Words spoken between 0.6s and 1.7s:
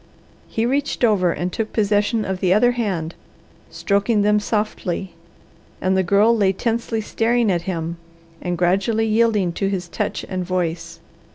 reached over and